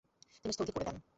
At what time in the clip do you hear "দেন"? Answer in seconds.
0.85-1.01